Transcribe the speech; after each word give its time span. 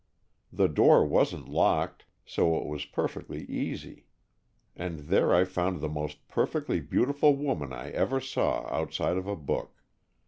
The 0.51 0.67
door 0.67 1.05
wasn't 1.05 1.47
locked, 1.47 2.05
so 2.25 2.57
it 2.57 2.65
was 2.65 2.85
perfectly 2.85 3.43
easy. 3.43 4.07
And 4.75 5.01
there 5.01 5.31
I 5.31 5.43
found 5.43 5.79
the 5.79 5.89
most 5.89 6.27
perfectly 6.27 6.79
beautiful 6.79 7.35
woman 7.35 7.71
I 7.71 7.91
ever 7.91 8.19
saw 8.19 8.67
outside 8.73 9.15
of 9.17 9.27
a 9.27 9.35
book. 9.35 9.83